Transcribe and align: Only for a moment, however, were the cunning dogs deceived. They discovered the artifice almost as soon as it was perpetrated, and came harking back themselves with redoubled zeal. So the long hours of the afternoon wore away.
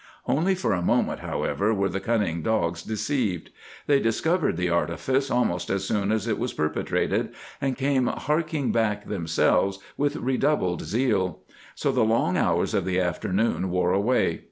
Only 0.25 0.55
for 0.55 0.73
a 0.73 0.81
moment, 0.81 1.19
however, 1.19 1.75
were 1.75 1.87
the 1.87 1.99
cunning 1.99 2.41
dogs 2.41 2.81
deceived. 2.81 3.51
They 3.85 3.99
discovered 3.99 4.57
the 4.57 4.67
artifice 4.67 5.29
almost 5.29 5.69
as 5.69 5.83
soon 5.83 6.11
as 6.11 6.27
it 6.27 6.39
was 6.39 6.53
perpetrated, 6.53 7.29
and 7.61 7.77
came 7.77 8.07
harking 8.07 8.71
back 8.71 9.05
themselves 9.05 9.77
with 9.97 10.15
redoubled 10.15 10.81
zeal. 10.81 11.41
So 11.75 11.91
the 11.91 12.01
long 12.03 12.35
hours 12.35 12.73
of 12.73 12.83
the 12.83 12.99
afternoon 12.99 13.69
wore 13.69 13.93
away. 13.93 14.39